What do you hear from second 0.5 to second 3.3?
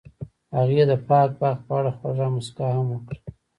هغې د پاک باغ په اړه خوږه موسکا هم وکړه.